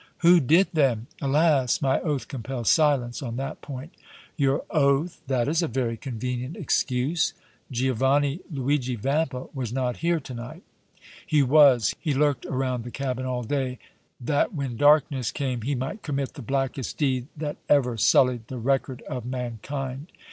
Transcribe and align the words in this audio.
"Who 0.21 0.39
did 0.39 0.69
then?" 0.73 1.05
"Alas! 1.21 1.79
my 1.79 1.99
oath 2.01 2.27
compels 2.27 2.71
silence 2.71 3.21
on 3.21 3.35
that 3.35 3.61
point!" 3.61 3.93
"Your 4.35 4.63
oath! 4.71 5.21
That 5.27 5.47
is 5.47 5.61
a 5.61 5.67
very 5.67 5.95
convenient 5.95 6.57
excuse! 6.57 7.35
Giovanni, 7.71 8.39
Luigi 8.51 8.95
Vampa 8.95 9.47
was 9.53 9.71
not 9.71 9.97
here 9.97 10.19
to 10.19 10.33
night." 10.33 10.63
"He 11.23 11.43
was. 11.43 11.93
He 11.99 12.15
lurked 12.15 12.47
around 12.47 12.83
the 12.83 12.89
cabin 12.89 13.27
all 13.27 13.43
day, 13.43 13.77
that 14.19 14.55
when 14.55 14.75
darkness 14.75 15.29
came 15.29 15.61
he 15.61 15.75
might 15.75 16.01
commit 16.01 16.33
the 16.33 16.41
blackest 16.41 16.97
deed 16.97 17.27
that 17.37 17.57
ever 17.69 17.95
sullied 17.95 18.47
the 18.47 18.57
record 18.57 19.03
of 19.03 19.23
mankind!" 19.23 20.11